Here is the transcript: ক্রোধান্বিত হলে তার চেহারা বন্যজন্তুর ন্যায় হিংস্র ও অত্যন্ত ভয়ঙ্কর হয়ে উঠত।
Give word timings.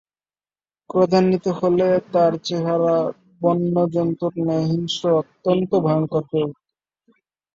ক্রোধান্বিত 0.89 1.45
হলে 1.59 1.89
তার 2.13 2.33
চেহারা 2.43 2.97
বন্যজন্তুর 3.41 4.33
ন্যায় 4.39 4.65
হিংস্র 4.69 5.03
ও 5.09 5.17
অত্যন্ত 5.21 5.71
ভয়ঙ্কর 5.85 6.23
হয়ে 6.29 6.45
উঠত। 6.45 6.59